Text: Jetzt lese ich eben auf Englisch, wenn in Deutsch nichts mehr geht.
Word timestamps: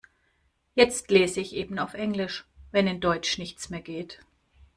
Jetzt 0.73 1.11
lese 1.11 1.41
ich 1.41 1.53
eben 1.55 1.77
auf 1.77 1.93
Englisch, 1.93 2.47
wenn 2.71 2.87
in 2.87 3.01
Deutsch 3.01 3.37
nichts 3.37 3.69
mehr 3.69 3.81
geht. 3.81 4.19